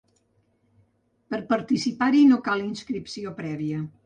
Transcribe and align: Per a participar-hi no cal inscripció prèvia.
Per 1.33 1.39
a 1.39 1.43
participar-hi 1.51 2.25
no 2.33 2.41
cal 2.49 2.65
inscripció 2.71 3.37
prèvia. 3.45 3.85